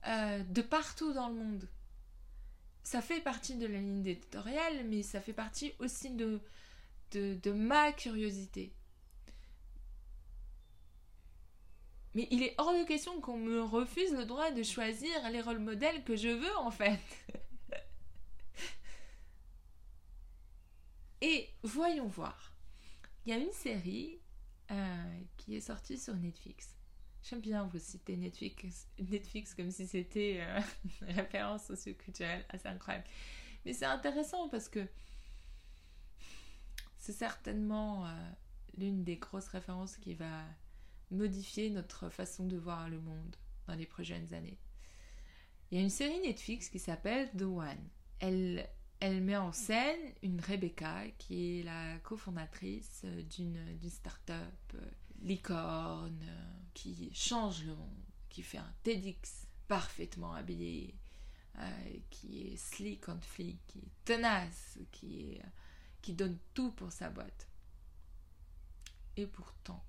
euh, 0.05 0.43
de 0.43 0.61
partout 0.61 1.13
dans 1.13 1.29
le 1.29 1.35
monde. 1.35 1.67
Ça 2.83 3.01
fait 3.01 3.21
partie 3.21 3.55
de 3.55 3.65
la 3.65 3.79
ligne 3.79 4.05
éditoriale, 4.05 4.85
mais 4.87 5.01
ça 5.01 5.19
fait 5.19 5.33
partie 5.33 5.73
aussi 5.79 6.11
de, 6.11 6.39
ma 7.51 7.91
curiosité. 7.91 8.71
Mais 12.15 12.27
il 12.31 12.41
est 12.43 12.55
hors 12.57 12.73
de 12.73 12.83
question 12.85 13.21
qu'on 13.21 13.37
me 13.37 13.61
refuse 13.61 14.13
le 14.13 14.25
droit 14.25 14.51
de 14.51 14.63
choisir 14.63 15.29
les 15.31 15.41
rôles 15.41 15.59
modèles 15.59 16.03
que 16.03 16.15
je 16.15 16.29
veux 16.29 16.57
en 16.57 16.71
fait. 16.71 16.99
Et 21.21 21.49
voyons 21.63 22.07
voir. 22.07 22.53
Il 23.25 23.31
y 23.31 23.33
a 23.33 23.37
une 23.37 23.51
série 23.51 24.19
euh, 24.71 25.19
qui 25.37 25.55
est 25.55 25.61
sortie 25.61 25.97
sur 25.97 26.15
Netflix. 26.15 26.75
J'aime 27.21 27.41
bien 27.41 27.63
vous 27.65 27.79
citer 27.79 28.15
Netflix, 28.15 28.87
Netflix 28.97 29.53
comme 29.53 29.71
si 29.71 29.85
c'était 29.85 30.39
euh, 30.41 30.61
une 31.01 31.07
référence 31.15 31.65
socioculturelle 31.65 32.45
assez 32.49 32.67
incroyable. 32.67 33.05
Mais 33.65 33.73
c'est 33.73 33.85
intéressant 33.85 34.47
parce 34.47 34.69
que 34.69 34.87
c'est 36.97 37.13
certainement 37.13 38.05
euh, 38.05 38.09
l'une 38.77 39.03
des 39.03 39.17
grosses 39.17 39.49
références 39.49 39.97
qui 39.97 40.13
va 40.13 40.43
modifier 41.11 41.69
notre 41.69 42.09
façon 42.09 42.45
de 42.45 42.57
voir 42.57 42.89
le 42.89 42.99
monde 42.99 43.35
dans 43.67 43.75
les 43.75 43.85
prochaines 43.85 44.33
années. 44.33 44.59
Il 45.71 45.77
y 45.77 45.81
a 45.81 45.83
une 45.83 45.89
série 45.89 46.19
Netflix 46.21 46.69
qui 46.69 46.79
s'appelle 46.79 47.29
The 47.37 47.43
One. 47.43 47.89
Elle, 48.19 48.67
elle 48.99 49.21
met 49.21 49.37
en 49.37 49.51
scène 49.51 49.99
une 50.23 50.41
Rebecca 50.41 51.07
qui 51.17 51.59
est 51.59 51.63
la 51.63 51.99
cofondatrice 51.99 53.05
d'une 53.05 53.77
start-up 53.87 54.73
euh, 54.75 54.89
licorne 55.21 56.23
euh, 56.23 56.51
qui 56.73 57.11
change 57.13 57.63
le 57.65 57.75
monde, 57.75 58.03
qui 58.29 58.41
fait 58.41 58.57
un 58.57 58.73
TEDx 58.83 59.47
parfaitement 59.67 60.33
habillé, 60.33 60.95
euh, 61.59 61.99
qui 62.09 62.47
est 62.47 62.57
slick 62.57 63.07
on 63.09 63.19
flick, 63.21 63.59
qui 63.67 63.79
est 63.79 63.91
tenace, 64.05 64.79
qui, 64.91 65.21
est, 65.21 65.41
qui 66.01 66.13
donne 66.13 66.37
tout 66.53 66.71
pour 66.71 66.91
sa 66.91 67.09
boîte. 67.09 67.47
Et 69.17 69.27
pourtant, 69.27 69.83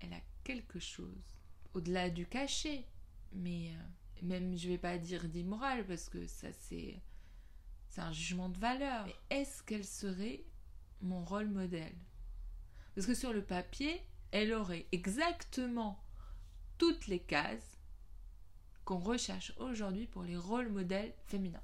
elle 0.00 0.12
a 0.12 0.20
quelque 0.44 0.78
chose 0.78 1.36
au-delà 1.74 2.10
du 2.10 2.26
cachet, 2.26 2.86
mais 3.32 3.70
euh, 3.70 4.22
même 4.22 4.56
je 4.56 4.68
vais 4.68 4.78
pas 4.78 4.98
dire 4.98 5.28
d'immoral 5.28 5.86
parce 5.86 6.08
que 6.08 6.26
ça 6.26 6.52
c'est 6.52 7.00
c'est 7.88 8.00
un 8.00 8.12
jugement 8.12 8.48
de 8.48 8.56
valeur. 8.58 9.06
est-ce 9.28 9.62
qu'elle 9.62 9.84
serait 9.84 10.44
mon 11.02 11.24
rôle 11.24 11.48
modèle? 11.48 11.96
Parce 12.94 13.06
que 13.06 13.14
sur 13.14 13.34
le 13.34 13.44
papier, 13.44 14.00
elle 14.30 14.54
aurait 14.54 14.86
exactement 14.92 16.02
toutes 16.78 17.06
les 17.06 17.20
cases 17.20 17.78
qu'on 18.86 18.98
recherche 18.98 19.52
aujourd'hui 19.58 20.06
pour 20.06 20.22
les 20.22 20.38
rôles 20.38 20.70
modèles 20.70 21.14
féminins. 21.26 21.62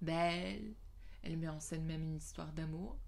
Belle, 0.00 0.74
elle 1.22 1.36
met 1.36 1.48
en 1.48 1.60
scène 1.60 1.84
même 1.84 2.02
une 2.02 2.16
histoire 2.16 2.52
d'amour, 2.52 2.98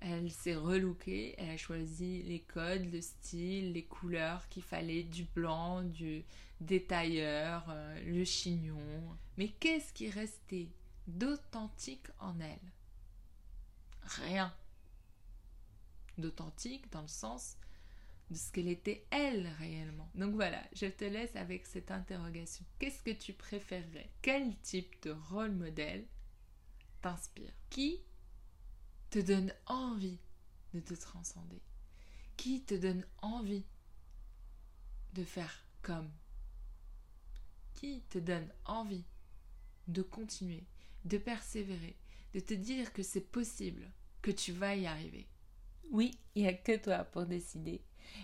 elle 0.00 0.30
s'est 0.30 0.54
relookée, 0.54 1.34
elle 1.38 1.50
a 1.50 1.56
choisi 1.56 2.22
les 2.22 2.40
codes, 2.40 2.90
le 2.92 3.00
style, 3.00 3.72
les 3.72 3.84
couleurs 3.84 4.48
qu'il 4.48 4.62
fallait, 4.62 5.02
du 5.02 5.24
blanc, 5.24 5.82
du 5.82 6.24
détailleur, 6.60 7.64
euh, 7.68 8.00
le 8.04 8.24
chignon. 8.24 8.78
Mais 9.36 9.48
qu'est-ce 9.48 9.92
qui 9.92 10.10
restait 10.10 10.68
d'authentique 11.06 12.06
en 12.20 12.38
elle? 12.40 12.72
Rien. 14.02 14.54
D'authentique 16.16 16.90
dans 16.90 17.02
le 17.02 17.08
sens 17.08 17.56
de 18.30 18.36
ce 18.36 18.52
qu'elle 18.52 18.68
était 18.68 19.06
elle 19.10 19.46
réellement. 19.58 20.10
Donc 20.14 20.34
voilà, 20.34 20.62
je 20.74 20.86
te 20.86 21.04
laisse 21.04 21.34
avec 21.36 21.66
cette 21.66 21.90
interrogation. 21.90 22.64
Qu'est-ce 22.78 23.02
que 23.02 23.10
tu 23.10 23.32
préférerais? 23.32 24.10
Quel 24.20 24.56
type 24.58 25.02
de 25.02 25.12
rôle 25.30 25.52
modèle 25.52 26.04
t'inspire? 27.00 27.52
Qui 27.70 28.02
te 29.10 29.18
donne 29.18 29.52
envie 29.66 30.18
de 30.74 30.80
te 30.80 30.94
transcender 30.94 31.62
Qui 32.36 32.62
te 32.62 32.74
donne 32.74 33.04
envie 33.22 33.64
de 35.14 35.24
faire 35.24 35.64
comme 35.82 36.10
Qui 37.74 38.02
te 38.10 38.18
donne 38.18 38.48
envie 38.64 39.04
de 39.86 40.02
continuer, 40.02 40.64
de 41.04 41.16
persévérer, 41.16 41.96
de 42.34 42.40
te 42.40 42.54
dire 42.54 42.92
que 42.92 43.02
c'est 43.02 43.22
possible, 43.22 43.90
que 44.20 44.30
tu 44.30 44.52
vas 44.52 44.76
y 44.76 44.86
arriver 44.86 45.26
Oui, 45.90 46.18
il 46.34 46.42
n'y 46.42 46.48
a 46.48 46.52
que 46.52 46.76
toi 46.76 47.04
pour 47.04 47.24
décider. 47.24 47.80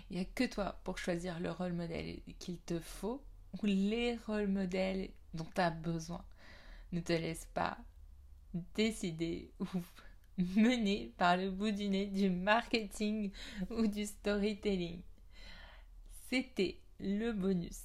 Il 0.09 0.15
n'y 0.15 0.21
a 0.21 0.25
que 0.25 0.43
toi 0.43 0.79
pour 0.83 0.97
choisir 0.97 1.39
le 1.39 1.51
rôle 1.51 1.73
modèle 1.73 2.19
qu'il 2.39 2.59
te 2.59 2.79
faut 2.79 3.23
ou 3.53 3.65
les 3.65 4.17
rôles 4.27 4.47
modèles 4.47 5.11
dont 5.33 5.47
tu 5.53 5.61
as 5.61 5.71
besoin. 5.71 6.23
Ne 6.91 7.01
te 7.01 7.13
laisse 7.13 7.47
pas 7.53 7.77
décider 8.75 9.51
ou 9.59 9.65
mené 10.55 11.13
par 11.17 11.37
le 11.37 11.49
bout 11.49 11.71
du 11.71 11.87
nez 11.87 12.07
du 12.07 12.29
marketing 12.29 13.31
ou 13.69 13.87
du 13.87 14.05
storytelling. 14.05 15.01
C'était 16.29 16.79
le 16.99 17.31
bonus 17.31 17.83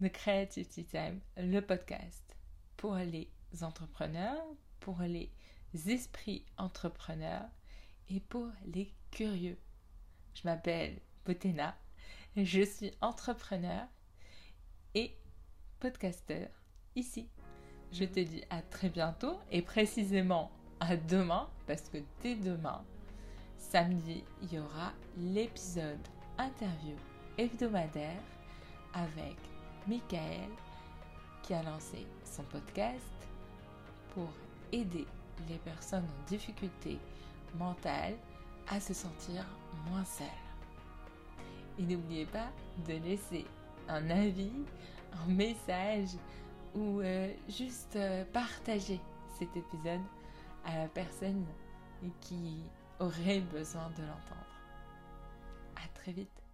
de 0.00 0.08
Creativity 0.08 0.84
Time, 0.84 1.20
le 1.36 1.60
podcast 1.60 2.36
pour 2.76 2.96
les 2.96 3.30
entrepreneurs, 3.62 4.44
pour 4.80 5.00
les 5.02 5.30
esprits 5.86 6.44
entrepreneurs 6.58 7.48
et 8.10 8.20
pour 8.20 8.48
les 8.66 8.92
curieux. 9.10 9.58
Je 10.34 10.42
m'appelle 10.44 11.00
Botena, 11.24 11.76
je 12.36 12.62
suis 12.62 12.90
entrepreneur 13.00 13.86
et 14.94 15.16
podcasteur 15.78 16.48
ici. 16.96 17.28
Je 17.92 18.04
te 18.04 18.20
dis 18.20 18.42
à 18.50 18.62
très 18.62 18.88
bientôt 18.88 19.38
et 19.52 19.62
précisément 19.62 20.50
à 20.80 20.96
demain, 20.96 21.48
parce 21.66 21.88
que 21.88 21.98
dès 22.22 22.34
demain, 22.34 22.82
samedi, 23.58 24.24
il 24.42 24.54
y 24.54 24.58
aura 24.58 24.92
l'épisode 25.16 26.06
interview 26.38 26.96
hebdomadaire 27.38 28.20
avec 28.94 29.36
Michael 29.86 30.50
qui 31.42 31.54
a 31.54 31.62
lancé 31.62 32.06
son 32.24 32.42
podcast 32.44 33.04
pour 34.14 34.28
aider 34.72 35.06
les 35.48 35.58
personnes 35.58 36.04
en 36.04 36.28
difficulté 36.28 36.98
mentale 37.58 38.14
à 38.68 38.80
se 38.80 38.94
sentir 38.94 39.44
moins 39.88 40.04
seules. 40.04 40.26
Et 41.78 41.82
n'oubliez 41.82 42.26
pas 42.26 42.48
de 42.86 42.94
laisser 42.94 43.44
un 43.88 44.10
avis, 44.10 44.52
un 45.12 45.30
message 45.30 46.16
ou 46.74 47.00
euh, 47.00 47.32
juste 47.48 47.96
euh, 47.96 48.24
partager 48.32 49.00
cet 49.38 49.56
épisode 49.56 50.00
à 50.66 50.78
la 50.78 50.88
personne 50.88 51.46
qui 52.20 52.62
aurait 52.98 53.40
besoin 53.40 53.90
de 53.96 54.02
l'entendre. 54.02 54.46
À 55.76 55.88
très 55.94 56.12
vite. 56.12 56.45